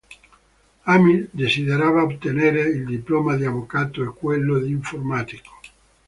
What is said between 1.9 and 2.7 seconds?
ottenere